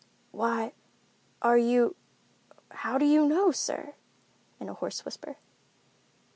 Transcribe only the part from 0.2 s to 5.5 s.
"Why—are you—how do you know, sir?" in a hoarse whisper.